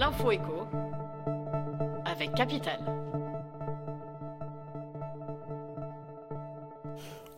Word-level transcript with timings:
L'info 0.00 0.30
écho 0.30 0.66
avec 2.06 2.32
Capital. 2.34 2.80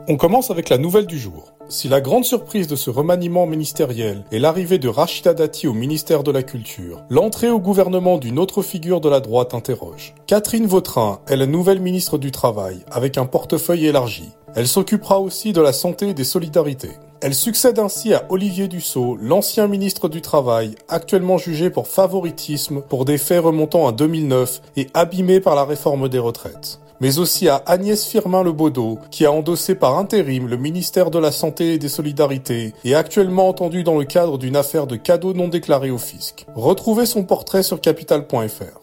On 0.07 0.17
commence 0.17 0.53
avec 0.53 0.69
la 0.69 0.79
nouvelle 0.79 1.07
du 1.07 1.19
jour. 1.19 1.55
Si 1.69 1.89
la 1.89 2.01
grande 2.01 2.25
surprise 2.25 2.69
de 2.69 2.77
ce 2.77 2.89
remaniement 2.89 3.49
ministériel 3.49 4.23
est 4.31 4.39
l'arrivée 4.39 4.79
de 4.79 4.87
Rachida 4.87 5.35
Dati 5.35 5.67
au 5.67 5.73
ministère 5.73 6.23
de 6.23 6.31
la 6.31 6.45
Culture, 6.45 7.03
l'entrée 7.11 7.51
au 7.51 7.59
gouvernement 7.59 8.19
d'une 8.19 8.39
autre 8.39 8.63
figure 8.63 9.01
de 9.01 9.09
la 9.09 9.19
droite 9.19 9.55
interroge. 9.55 10.15
Catherine 10.29 10.69
Vautrin 10.69 11.19
est 11.27 11.37
la 11.37 11.47
nouvelle 11.47 11.81
ministre 11.81 12.17
du 12.17 12.31
Travail, 12.31 12.85
avec 12.93 13.19
un 13.19 13.27
portefeuille 13.27 13.89
élargi. 13.89 14.31
Elle 14.55 14.69
s'occupera 14.69 15.19
aussi 15.19 15.53
de 15.53 15.61
la 15.61 15.73
santé 15.73 16.11
et 16.11 16.15
des 16.15 16.23
solidarités. 16.23 16.93
Elle 17.25 17.35
succède 17.35 17.79
ainsi 17.79 18.15
à 18.15 18.25
Olivier 18.31 18.67
Dussault, 18.67 19.17
l'ancien 19.21 19.69
ministre 19.69 20.09
du 20.09 20.21
Travail, 20.21 20.75
actuellement 20.89 21.39
jugé 21.39 21.71
pour 21.71 21.87
favoritisme 21.87 22.83
pour 22.83 23.05
des 23.05 23.17
faits 23.17 23.45
remontant 23.45 23.87
à 23.87 23.93
2009 23.93 24.61
et 24.77 24.89
abîmé 24.93 25.39
par 25.39 25.55
la 25.55 25.65
réforme 25.65 26.09
des 26.09 26.19
retraites 26.19 26.81
mais 27.01 27.19
aussi 27.19 27.49
à 27.49 27.57
Agnès 27.67 28.07
Firmin-Lebaudot, 28.07 29.01
qui 29.11 29.27
a 29.27 29.33
endossé 29.33 29.75
par 29.75 29.99
intérim 29.99 30.47
le 30.47 30.57
ministère 30.57 31.11
de 31.11 31.19
la 31.19 31.33
Santé 31.33 31.75
et 31.75 31.79
des 31.79 31.89
Solidarités 31.89 32.75
et 32.85 32.95
actuellement 32.95 33.49
entendu 33.49 33.83
dans 33.83 33.99
le 33.99 34.05
cadre 34.05 34.39
d'une 34.39 34.55
affaire 34.55 34.87
de 34.87 34.95
cadeaux 34.95 35.33
non 35.33 35.49
déclarés 35.49 35.91
au 35.91 35.99
fisc. 35.99 36.47
Retrouvez 36.55 37.05
son 37.05 37.25
portrait 37.25 37.65
sur 37.65 37.81
capital.fr. 37.81 38.79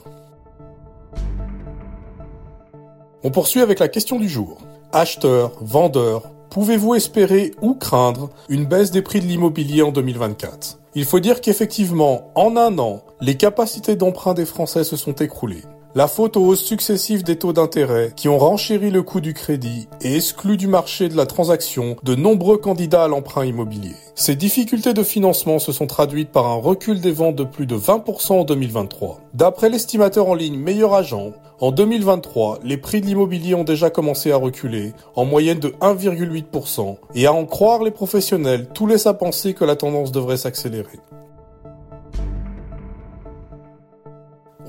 On 3.24 3.32
poursuit 3.32 3.62
avec 3.62 3.80
la 3.80 3.88
question 3.88 4.20
du 4.20 4.28
jour. 4.28 4.58
Acheteurs, 4.92 5.54
vendeurs, 5.62 6.30
pouvez-vous 6.50 6.96
espérer 6.96 7.52
ou 7.62 7.76
craindre 7.76 8.30
une 8.50 8.66
baisse 8.66 8.92
des 8.92 9.02
prix 9.02 9.20
de 9.20 9.26
l'immobilier 9.26 9.82
en 9.82 9.92
2024 9.92 10.80
Il 10.96 11.06
faut 11.06 11.20
dire 11.20 11.42
qu'effectivement, 11.42 12.32
en 12.36 12.58
un 12.58 12.78
an, 12.80 13.04
les 13.22 13.36
capacités 13.36 13.96
d'emprunt 13.96 14.34
des 14.34 14.46
Français 14.46 14.84
se 14.84 14.98
sont 14.98 15.14
écroulées. 15.14 15.64
La 15.96 16.08
faute 16.08 16.38
aux 16.38 16.46
hausses 16.46 16.64
successives 16.64 17.24
des 17.24 17.38
taux 17.38 17.52
d'intérêt 17.52 18.14
qui 18.16 18.30
ont 18.30 18.38
renchéri 18.38 18.92
le 18.92 19.02
coût 19.02 19.22
du 19.22 19.34
crédit 19.34 19.88
et 20.02 20.16
exclu 20.16 20.56
du 20.56 20.68
marché 20.68 21.10
de 21.10 21.18
la 21.18 21.26
transaction 21.26 21.96
de 22.04 22.14
nombreux 22.14 22.58
candidats 22.58 23.06
à 23.06 23.08
l'emprunt 23.08 23.44
immobilier. 23.44 23.96
Ces 24.14 24.36
difficultés 24.36 24.94
de 24.94 25.02
financement 25.02 25.58
se 25.58 25.72
sont 25.72 25.88
traduites 25.88 26.30
par 26.32 26.46
un 26.46 26.62
recul 26.62 27.02
des 27.02 27.12
ventes 27.12 27.38
de 27.38 27.44
plus 27.44 27.66
de 27.66 27.76
20% 27.76 28.34
en 28.34 28.44
2023. 28.44 29.20
D'après 29.34 29.70
l'estimateur 29.70 30.28
en 30.28 30.36
ligne 30.36 30.60
Meilleur 30.60 30.94
Agent, 30.94 31.32
en 31.60 31.72
2023, 31.72 32.60
les 32.64 32.78
prix 32.78 33.02
de 33.02 33.08
l'immobilier 33.08 33.56
ont 33.56 33.64
déjà 33.64 33.90
commencé 33.90 34.32
à 34.32 34.38
reculer, 34.38 34.94
en 35.16 35.26
moyenne 35.26 35.60
de 35.60 35.70
1,8%, 35.82 36.98
et 37.16 37.26
à 37.26 37.34
en 37.34 37.46
croire 37.46 37.84
les 37.84 37.92
professionnels, 37.92 38.68
tout 38.76 38.86
laisse 38.86 39.08
à 39.08 39.16
penser 39.16 39.56
que 39.56 39.66
la 39.66 39.76
tendance 39.76 40.12
devrait 40.12 40.38
s'accélérer. 40.38 41.00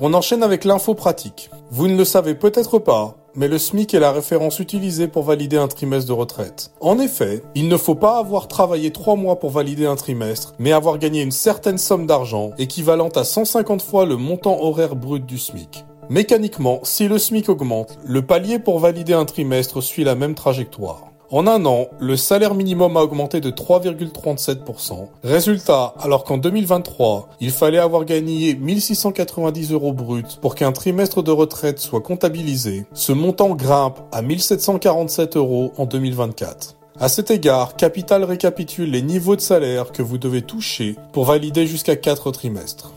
On 0.03 0.15
enchaîne 0.15 0.41
avec 0.41 0.65
l'info 0.65 0.95
pratique. 0.95 1.51
Vous 1.69 1.87
ne 1.87 1.95
le 1.95 2.05
savez 2.05 2.33
peut-être 2.33 2.79
pas, 2.79 3.17
mais 3.35 3.47
le 3.47 3.59
SMIC 3.59 3.93
est 3.93 3.99
la 3.99 4.11
référence 4.11 4.57
utilisée 4.57 5.07
pour 5.07 5.21
valider 5.21 5.57
un 5.57 5.67
trimestre 5.67 6.07
de 6.07 6.13
retraite. 6.13 6.71
En 6.79 6.97
effet, 6.97 7.43
il 7.53 7.67
ne 7.67 7.77
faut 7.77 7.93
pas 7.93 8.17
avoir 8.17 8.47
travaillé 8.47 8.89
trois 8.89 9.15
mois 9.15 9.37
pour 9.37 9.51
valider 9.51 9.85
un 9.85 9.95
trimestre, 9.95 10.55
mais 10.57 10.71
avoir 10.71 10.97
gagné 10.97 11.21
une 11.21 11.29
certaine 11.29 11.77
somme 11.77 12.07
d'argent 12.07 12.49
équivalente 12.57 13.15
à 13.15 13.23
150 13.23 13.83
fois 13.83 14.07
le 14.07 14.17
montant 14.17 14.63
horaire 14.63 14.95
brut 14.95 15.23
du 15.23 15.37
SMIC. 15.37 15.85
Mécaniquement, 16.09 16.79
si 16.81 17.07
le 17.07 17.19
SMIC 17.19 17.49
augmente, 17.49 17.99
le 18.03 18.23
palier 18.23 18.57
pour 18.57 18.79
valider 18.79 19.13
un 19.13 19.25
trimestre 19.25 19.83
suit 19.83 20.03
la 20.03 20.15
même 20.15 20.33
trajectoire. 20.33 21.10
En 21.33 21.47
un 21.47 21.63
an, 21.65 21.87
le 22.01 22.17
salaire 22.17 22.55
minimum 22.55 22.97
a 22.97 23.03
augmenté 23.03 23.39
de 23.39 23.51
3,37%. 23.51 25.07
Résultat, 25.23 25.93
alors 25.97 26.25
qu'en 26.25 26.37
2023, 26.37 27.29
il 27.39 27.51
fallait 27.51 27.77
avoir 27.77 28.03
gagné 28.03 28.53
1690 28.55 29.71
euros 29.71 29.93
bruts 29.93 30.25
pour 30.41 30.55
qu'un 30.55 30.73
trimestre 30.73 31.23
de 31.23 31.31
retraite 31.31 31.79
soit 31.79 32.01
comptabilisé, 32.01 32.85
ce 32.93 33.13
montant 33.13 33.55
grimpe 33.55 34.01
à 34.11 34.21
1747 34.21 35.37
euros 35.37 35.71
en 35.77 35.85
2024. 35.85 36.75
À 36.99 37.07
cet 37.07 37.31
égard, 37.31 37.77
Capital 37.77 38.25
récapitule 38.25 38.91
les 38.91 39.01
niveaux 39.01 39.37
de 39.37 39.41
salaire 39.41 39.93
que 39.93 40.01
vous 40.01 40.17
devez 40.17 40.41
toucher 40.41 40.97
pour 41.13 41.23
valider 41.23 41.65
jusqu'à 41.65 41.95
4 41.95 42.31
trimestres. 42.31 42.91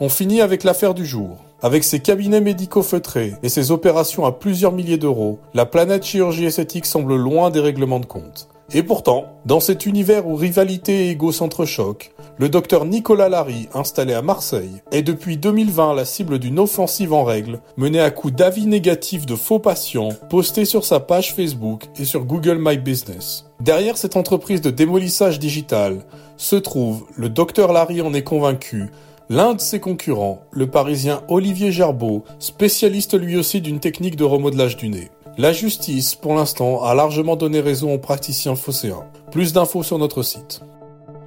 On 0.00 0.08
finit 0.08 0.40
avec 0.40 0.62
l'affaire 0.62 0.94
du 0.94 1.04
jour. 1.04 1.38
Avec 1.60 1.82
ses 1.82 1.98
cabinets 1.98 2.40
médicaux 2.40 2.84
feutrés 2.84 3.34
et 3.42 3.48
ses 3.48 3.72
opérations 3.72 4.24
à 4.24 4.30
plusieurs 4.30 4.70
milliers 4.70 4.96
d'euros, 4.96 5.40
la 5.54 5.66
planète 5.66 6.04
chirurgie 6.04 6.44
esthétique 6.44 6.86
semble 6.86 7.16
loin 7.16 7.50
des 7.50 7.58
règlements 7.58 7.98
de 7.98 8.06
compte. 8.06 8.48
Et 8.72 8.84
pourtant, 8.84 9.24
dans 9.44 9.58
cet 9.58 9.86
univers 9.86 10.28
où 10.28 10.36
rivalité 10.36 11.06
et 11.06 11.10
égo 11.10 11.32
s'entrechoquent, 11.32 12.12
le 12.36 12.48
docteur 12.48 12.84
Nicolas 12.84 13.28
Larry, 13.28 13.68
installé 13.74 14.14
à 14.14 14.22
Marseille, 14.22 14.82
est 14.92 15.02
depuis 15.02 15.36
2020 15.36 15.94
la 15.94 16.04
cible 16.04 16.38
d'une 16.38 16.60
offensive 16.60 17.12
en 17.12 17.24
règle, 17.24 17.60
menée 17.76 18.00
à 18.00 18.12
coup 18.12 18.30
d'avis 18.30 18.66
négatifs 18.66 19.26
de 19.26 19.34
faux 19.34 19.58
patients 19.58 20.10
postés 20.30 20.64
sur 20.64 20.84
sa 20.84 21.00
page 21.00 21.34
Facebook 21.34 21.86
et 21.98 22.04
sur 22.04 22.24
Google 22.24 22.58
My 22.60 22.76
Business. 22.76 23.46
Derrière 23.58 23.96
cette 23.96 24.16
entreprise 24.16 24.60
de 24.60 24.70
démolissage 24.70 25.40
digital 25.40 26.04
se 26.36 26.54
trouve, 26.54 27.04
le 27.16 27.28
docteur 27.28 27.72
Larry 27.72 28.00
en 28.00 28.14
est 28.14 28.22
convaincu, 28.22 28.90
L'un 29.30 29.52
de 29.52 29.60
ses 29.60 29.78
concurrents, 29.78 30.40
le 30.52 30.68
parisien 30.68 31.22
Olivier 31.28 31.70
Gerbeau, 31.70 32.24
spécialiste 32.38 33.12
lui 33.12 33.36
aussi 33.36 33.60
d'une 33.60 33.78
technique 33.78 34.16
de 34.16 34.24
remodelage 34.24 34.78
du 34.78 34.88
nez. 34.88 35.10
La 35.36 35.52
justice, 35.52 36.14
pour 36.14 36.34
l'instant, 36.34 36.82
a 36.82 36.94
largement 36.94 37.36
donné 37.36 37.60
raison 37.60 37.92
aux 37.92 37.98
praticiens 37.98 38.56
phocéens. 38.56 39.04
Plus 39.30 39.52
d'infos 39.52 39.82
sur 39.82 39.98
notre 39.98 40.22
site. 40.22 40.62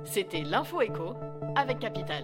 C'était 0.04 0.42
l'info 0.42 0.82
écho 0.82 1.14
avec 1.56 1.78
Capital. 1.78 2.24